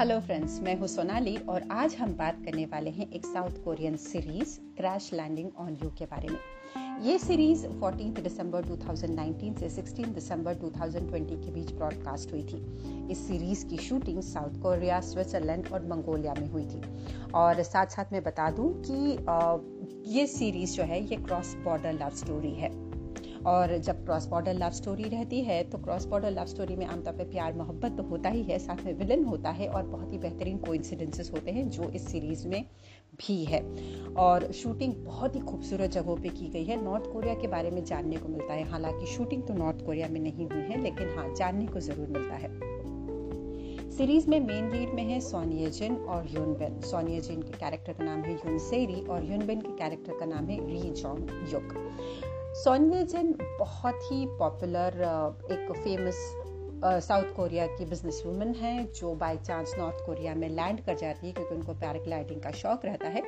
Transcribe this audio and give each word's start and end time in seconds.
Hello 0.00 0.20
friends 0.20 0.60
मैं 0.60 0.78
हूँ 0.78 0.86
सोनाली 0.88 1.36
और 1.36 1.62
आज 1.70 1.94
हम 1.94 2.12
बात 2.12 2.36
करने 2.44 2.64
वाले 2.64 2.90
हैं 2.90 3.10
एक 3.12 3.26
South 3.26 3.50
Korean 3.64 3.96
series 3.96 4.58
Crash 4.76 5.12
Landing 5.14 5.50
on 5.56 5.76
You 5.82 5.90
के 5.90 6.04
बारे 6.04 6.28
में। 6.28 6.38
ये 7.02 7.18
सीरीज़ 7.18 7.66
14 7.66 8.20
दिसंबर 8.20 8.64
2019 8.64 9.58
से 9.58 9.68
16 9.70 10.14
दिसंबर 10.14 10.54
2020 10.54 11.44
के 11.44 11.50
बीच 11.50 11.72
ब्रॉडकास्ट 11.72 12.32
हुई 12.32 12.42
थी। 12.42 13.08
इस 13.12 13.26
सीरीज़ 13.28 13.66
की 13.66 13.76
शूटिंग 13.76 14.22
साउथ 14.22 14.62
कोरिया 14.62 15.00
स्विट्जरलैंड 15.00 15.68
और 15.72 15.86
मंगोलिया 15.86 16.34
में 16.34 16.48
हुई 16.48 16.64
थी। 16.64 16.82
और 17.34 17.62
साथ 17.62 17.86
साथ 17.86 18.12
मैं 18.12 18.22
बता 18.22 18.50
दूँ 18.50 18.82
कि 18.86 20.12
ये 20.18 20.26
सीरीज़ 20.26 20.76
जो 20.76 20.82
है, 20.82 21.04
ये 21.04 21.16
क्रॉस 21.16 21.54
बॉर्डर 21.54 21.92
लव 21.92 22.10
स्टोरी 22.10 22.54
है। 22.54 22.90
और 23.46 23.76
जब 23.78 24.04
क्रॉस 24.04 24.26
बॉर्डर 24.26 24.54
लव 24.54 24.70
स्टोरी 24.70 25.02
रहती 25.02 25.40
है 25.40 25.62
तो 25.64 25.78
क्रॉस 25.78 26.04
बॉर्डर 26.04 26.30
लव 26.30 26.46
स्टोरी 26.46 26.76
में 26.76 26.86
आमतौर 26.86 27.14
पर 27.14 27.24
प्यार, 27.24 27.52
मोहब्बत 27.52 27.96
तो 27.96 28.02
होता 28.02 28.28
ही 28.28 28.42
है, 28.42 28.58
साथ 28.58 28.84
में 28.84 28.92
विलन 28.92 29.24
होता 29.24 29.50
है 29.50 29.68
और 29.68 29.82
बहुत 29.82 30.12
ही 30.12 30.18
बेहतरीन 30.18 30.58
कोइंसिडेंसेस 30.58 31.30
होते 31.32 31.50
हैं 31.50 31.68
जो 31.68 31.90
इस 31.90 32.08
सीरीज़ 32.12 32.48
में 32.48 32.64
भी 33.18 33.44
है। 33.44 33.60
और 34.14 34.52
शूटिंग 34.52 34.94
बहुत 34.94 35.36
ही 35.36 35.40
खूबसूरत 35.40 35.90
जगहों 35.90 36.16
पे 36.16 36.28
की 36.28 36.48
गई 36.48 36.64
है। 36.64 36.84
नॉर्थ 36.84 37.12
कोरिया 37.12 37.34
के 37.34 37.48
बारे 37.48 37.70
में 37.70 37.84
जानने 37.84 38.16
को 38.16 38.28
मिलता 38.28 38.54
है। 38.54 38.68
हालाँकि 38.70 39.06
शूटिंग 39.06 39.42
तो 39.42 39.54
नॉर्थ 39.54 39.84
कोरिया 39.86 40.08
में 40.08 40.20
नहीं 40.20 40.48
हुई 40.48 40.62
है, 40.62 40.80
लेकिन 40.82 41.14
हाँ 41.16 41.34
जानने 41.34 41.66
को 41.66 41.80
ज़रूर 41.80 42.08
मिलता 42.08 42.34
है। 42.34 42.58
सीरीज़ 43.90 44.28
में 44.30 44.40
मेन 44.40 44.70
लीड 44.70 44.94
में 44.94 45.02
है 45.04 45.20
सोनिया 45.20 45.68
जिन 45.68 45.96
और 45.96 46.26
यूनबेन 46.30 46.80
सोनिया 46.80 47.20
जिन 47.20 47.42
के 47.42 47.58
कैरेक्टर 47.58 47.92
का 47.92 48.04
नाम 48.04 48.20
है 48.20 48.34
यून 48.34 48.58
सेरी 48.58 49.00
और 49.00 49.24
यूनबेन 49.24 49.60
के 49.60 49.76
कैरेक्टर 49.76 50.18
का 50.18 50.26
नाम 50.26 50.46
है 50.46 50.66
री 50.66 50.90
जॉन्ग 50.90 51.30
युक 51.52 51.74
सोनिया 52.54 53.02
जैन 53.10 53.32
बहुत 53.58 54.10
ही 54.10 54.24
पॉपुलर 54.38 55.02
एक 55.52 55.72
फ़ेमस 55.72 56.22
साउथ 56.84 57.32
कोरिया 57.36 57.66
की 57.66 57.84
बिज़नेस 57.84 58.22
वूमन 58.26 58.54
है, 58.54 58.92
जो 58.92 59.14
बाय 59.14 59.36
चांस 59.36 59.74
नॉर्थ 59.78 60.04
कोरिया 60.06 60.34
में 60.34 60.48
लैंड 60.48 60.80
कर 60.80 60.94
जाती 60.94 61.26
है, 61.26 61.32
क्योंकि 61.32 61.54
उनको 61.54 61.72
पैराग्लाइडिंग 61.74 62.40
का 62.40 62.50
शौक 62.50 62.84
रहता 62.84 63.08
है। 63.08 63.22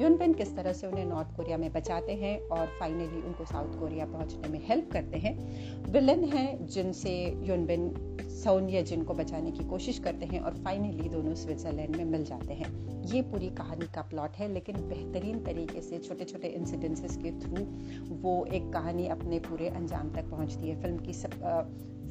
यूनबिन 0.00 0.34
किस 0.34 0.54
तरह 0.56 0.72
से 0.72 0.86
उन्हें 0.86 1.04
नॉर्थ 1.04 1.36
कोरिया 1.36 1.56
में 1.56 1.72
बचाते 1.72 2.12
हैं 2.12 2.38
और 2.40 2.66
फाइनली 2.80 3.22
उनको 3.22 3.44
साउथ 3.44 3.78
कोरिया 3.80 4.06
पहुँचने 4.06 4.48
में 4.48 4.60
हेल्प 4.66 4.90
करते 4.92 5.18
हैं। 5.18 5.36
विलन 5.92 6.24
है 6.24 6.66
जिनसे 6.66 7.14
यूनबिन 7.42 7.90
सोनिया 8.42 8.82
जिनको 8.82 9.14
बचाने 9.14 9.50
की 9.50 9.64
कोशिश 9.64 9.98
करते 9.98 10.26
हैं 10.26 10.40
और 10.40 10.54
फाइनली 10.54 11.08
दोनों 11.08 11.34
स्विट्जरलैंड 11.34 11.96
में 11.96 12.04
मिल 12.04 12.24
जाते 12.24 12.54
हैं। 12.54 12.70
ये 13.04 13.22
पूरी 13.22 13.48
कहानी 13.48 13.86
का 13.86 14.02
प्लॉट 14.02 14.36
है, 14.36 14.52
लेकिन 14.52 14.76
बेहतरीन 14.88 15.42
तरीके 15.44 15.80
से 15.80 15.98
छोटे 15.98 16.24
छोटे 16.24 16.48
इंसिडेंसेस 16.48 17.16
के 17.16 17.30
थ्रू 17.40 17.64
वो 18.22 18.44
एक 18.44 18.72
कहानी 18.72 19.08
अपने 19.08 19.38
पूरे 19.38 19.68
अंजाम 19.68 20.10
तक 20.10 20.30
पहुँचती 20.30 20.68
है। 20.68 20.80
फ़िल्म 20.82 20.98
की 20.98 21.12
सब 21.12 21.40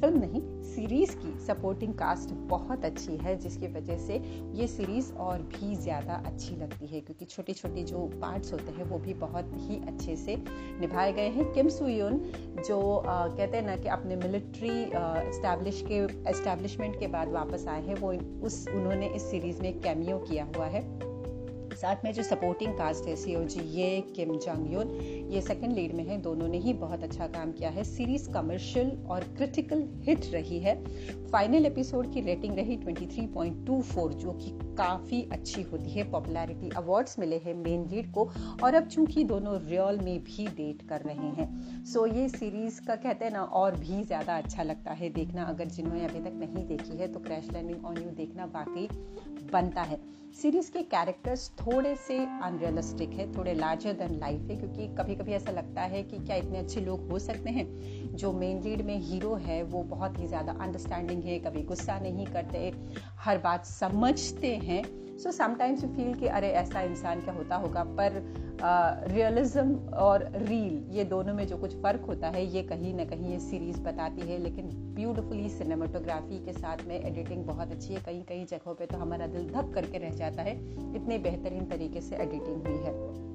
फ़िल्म 0.00 0.18
नहीं 0.20 0.40
सीरीज़ 0.64 1.14
की 1.16 1.32
सपोर्टिंग 1.46 1.94
कास्ट 1.94 2.32
बहुत 2.50 2.84
अच्छी 2.84 3.16
है 3.16 3.34
जिसकी 3.36 3.66
वजह 3.68 3.96
से 3.98 4.16
ये 4.54 4.66
सीरीज़ 4.66 5.12
और 5.24 5.42
भी 5.54 5.74
ज़्यादा 5.76 6.22
अच्छी 6.26 6.56
लगती 6.56 6.86
है 6.86 7.00
क्योंकि 7.00 7.24
छोटे 7.24 7.52
छोटे 7.52 7.82
जो 7.84 8.04
पार्ट्स 8.20 8.52
होते 8.52 8.72
हैं 8.72 8.84
वो 8.84 8.98
भी 8.98 9.14
बहुत 9.14 9.50
ही 9.60 9.80
अच्छे 9.88 10.16
से 10.16 10.36
निभाए 10.80 11.12
गए 11.12 11.28
हैं। 11.28 11.52
किम 11.52 11.68
सुयुन 11.68 12.18
जो 12.68 12.80
आ, 12.96 13.26
कहते 13.28 13.56
हैं 13.56 13.64
ना 13.66 13.76
कि 13.76 13.88
अपने 13.88 14.16
मिलिट्री 14.16 14.82
इस्टेब्लिश 14.82 15.82
के 15.90 15.98
एस्टेब्लिशमेंट 16.30 16.98
के 17.00 17.06
बाद 17.08 17.32
वापस 17.32 17.66
आए 17.68 17.82
हैं 17.86 17.94
वो 17.96 18.12
उस 18.46 18.66
उन्होंने 18.68 19.08
इस 19.08 19.30
सीरीज़ 19.30 19.62
में 19.62 19.80
कैमियो 19.80 20.18
किया 20.18 20.48
हुआ 20.56 20.66
है। 20.66 20.82
साथ 21.80 22.04
में 22.04 22.12
जो 22.12 22.22
सपोर्टिंग 22.22 22.72
कास्ट 22.74 23.06
है 23.08 23.14
सी 23.16 23.34
जी 23.46 23.60
ये 23.72 24.00
किम 24.16 24.36
जंग 24.36 24.72
युन 24.72 24.88
ये 25.32 25.40
सेकंड 25.40 25.74
लीड 25.74 25.94
में 25.94 26.04
है। 26.04 26.20
दोनों 26.22 26.48
ने 26.48 26.58
ही 26.58 26.72
बहुत 26.76 27.02
अच्छा 27.04 27.26
काम 27.28 27.52
किया 27.52 27.70
है। 27.70 27.84
सीरीज़ 27.86 28.30
कमर्शियल 28.30 28.90
और 29.10 29.24
क्रिटिकल 29.36 29.84
हिट 30.06 30.26
रही 30.32 30.58
है। 30.60 30.74
फाइनल 31.26 31.66
एपिसोड 31.66 32.12
की 32.12 32.20
रेटिंग 32.20 32.56
रही 32.56 32.76
23.24 32.78 34.14
जो 34.14 34.32
कि 34.32 34.50
काफ़ी 34.78 35.22
अच्छी 35.32 35.62
होती 35.62 35.90
है। 35.90 36.10
पॉपुलैरिटी 36.10 36.70
अवार्ड्स 36.76 37.18
मिले 37.18 37.38
हैं 37.38 37.54
मेन 37.56 37.86
लीड 37.90 38.10
को। 38.12 38.28
और 38.64 38.74
अब 38.74 38.88
चूँकि 38.88 39.24
दोनों 39.24 39.58
रियल 39.60 39.98
में 40.04 40.18
भी 40.24 40.46
डेट 40.56 40.82
कर 40.88 41.00
रहे 41.02 41.30
हैं 41.36 41.84
सो 41.84 42.06
ये 42.08 42.28
सीरीज़ 42.28 42.80
का 42.86 42.94
कहते 42.96 43.24
हैं 43.24 43.32
ना, 43.32 43.42
और 43.42 43.76
भी 43.76 44.02
ज़्यादा 44.04 44.36
अच्छा 44.36 44.62
लगता 44.62 44.92
है 44.92 45.10
देखना। 45.10 45.44
अगर 45.44 45.68
जिन्होंने 45.68 46.04
अभी 46.04 46.20
तक 46.20 46.36
नहीं 46.36 46.66
देखी 46.66 46.96
है 46.98 47.12
तो 47.12 47.20
क्रैश 47.20 47.50
लैंडिंग 47.52 47.84
ऑन 47.86 47.96
यू 47.96 48.10
देखना 48.16 48.44
वाकई 48.54 48.88
बनता 49.52 49.82
है। 49.82 49.98
सीरीज़ 50.42 50.70
के 50.72 50.82
कैरेक्टर्स 50.82 51.50
थोड़े 51.50 51.94
से 51.96 52.18
अनरियलिस्टिक 52.18 53.10
है, 53.10 53.32
थोड़े 53.36 53.54
लार्जर 53.54 53.92
देन 53.92 54.18
लाइफ 54.18 54.40
है, 54.40 54.56
क्योंकि 54.56 54.86
कभी 54.88 55.14
कभी 55.14 55.32
ऐसा 55.32 55.52
लगता 55.52 55.82
है 55.82 56.02
कि 56.02 56.18
क्या 56.18 56.36
इतने 56.36 56.58
अच्छे 56.58 56.80
लोग 56.80 57.10
हो 57.10 57.18
सकते 57.18 57.50
हैं। 57.50 57.66
जो 58.16 58.32
मेन 58.32 58.62
लीड 58.62 58.82
में 58.82 58.98
हीरो 58.98 59.34
है, 59.34 59.62
वो 59.62 59.82
बहुत 59.82 60.18
ही 60.18 60.26
ज़्यादा 60.26 60.52
अंडरस्टैंडिंग 60.52 61.22
है, 61.24 61.38
कभी 61.38 61.62
गुस्सा 61.62 61.98
नहीं 61.98 62.26
करते, 62.26 62.72
हर 63.18 63.38
बात 63.38 63.66
समझते 63.66 64.56
हैं। 64.56 64.82
सो 65.18 65.32
समटाइम्स 65.32 65.84
यू 65.84 65.90
फील 65.90 66.14
कि 66.14 66.26
अरे, 66.26 66.48
ऐसा 66.48 66.80
इंसान 66.80 67.20
क्या 67.20 67.34
होता 67.34 67.56
होगा? 67.56 67.84
पर 67.84 68.22
रियलिज्म 68.62 69.88
और 69.94 70.32
रील 70.36 70.84
ये 70.90 71.04
दोनों 71.04 71.34
में 71.34 71.46
जो 71.46 71.56
कुछ 71.56 71.76
फ़र्क 71.76 72.00
होता 72.00 72.28
है 72.28 72.46
ये 72.46 72.62
कहीं 72.62 72.94
ना 72.94 73.04
कहीं 73.04 73.32
ये 73.32 73.40
सीरीज़ 73.40 73.80
बताती 73.80 74.20
है 74.20 74.38
लेकिन 74.38 74.66
ब्यूटिफुली 74.66 75.48
सिनेमाटोग्राफी 75.48 76.44
के 76.44 76.52
साथ 76.52 76.76
में 76.86 77.04
एडिटिंग 77.04 77.44
बहुत 77.44 77.70
अच्छी 77.70 77.94
है। 77.94 78.00
कहीं 78.00 78.22
कहीं 78.22 78.46
जगहों 78.46 78.74
पे 78.74 78.86
तो 78.86 78.98
हमारा 78.98 79.26
दिल 79.26 79.48
धक 79.48 79.72
करके 79.74 79.98
रह 79.98 80.10
जाता 80.10 80.42
है। 80.42 80.56
इतने 80.96 81.18
बेहतरीन 81.18 81.64
तरीके 81.64 82.00
से 82.00 82.16
एडिटिंग 82.16 82.66
हुई 82.66 82.76
है। 82.76 83.28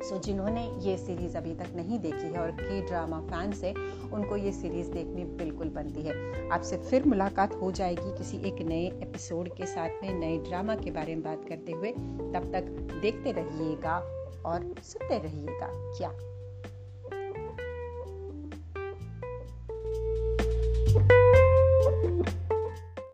सो 0.00 0.16
so, 0.16 0.22
जिन्होंने 0.22 0.70
ये 0.78 0.98
सीरीज़ 0.98 1.36
अभी 1.36 1.54
तक 1.54 1.66
नहीं 1.76 1.98
देखी 1.98 2.26
है 2.26 2.38
और 2.38 2.50
के 2.50 2.86
ड्रामा 2.86 3.20
फैंस 3.20 3.64
है 3.64 3.74
उनको 4.12 4.36
ये 4.36 4.52
सीरीज़ 4.52 4.90
देखनी 4.90 5.24
बिल्कुल 5.24 5.68
बनती 5.68 6.02
है। 6.02 6.50
आपसे 6.50 6.76
फिर 6.76 7.04
मुलाकात 7.04 7.54
हो 7.54 7.72
जाएगी 7.72 8.18
किसी 8.18 8.36
एक 8.36 8.62
नए 8.62 8.86
एपिसोड 8.86 9.48
के 9.48 9.66
साथ 9.66 9.88
में 9.88 10.14
नए 10.14 10.38
ड्रामा 10.38 10.76
के 10.76 10.90
बारे 10.90 11.14
में 11.14 11.24
बात 11.24 11.44
करते 11.48 11.72
हुए। 11.72 11.92
तब 12.34 12.50
तक 12.52 12.62
देखते 13.02 13.32
रहिएगा। 13.32 14.15
और 14.44 14.74
सुनते 14.82 15.18
रहिएगा। 15.18 15.68
क्या? 15.98 16.35